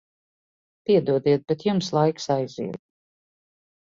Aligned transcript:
Piedodiet, 0.89 1.45
bet 1.53 1.67
jums 1.67 1.91
laiks 1.99 2.27
aiziet. 2.39 2.85